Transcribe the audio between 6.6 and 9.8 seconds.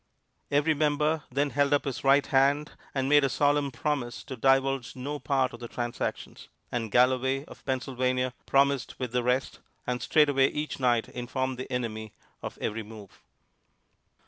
and Galloway, of Pennsylvania, promised with the rest,